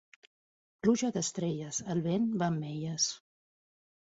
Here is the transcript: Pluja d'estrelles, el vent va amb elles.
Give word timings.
Pluja 0.85 1.11
d'estrelles, 1.17 1.81
el 1.97 2.03
vent 2.07 2.27
va 2.43 2.51
amb 2.55 2.67
elles. 2.71 3.07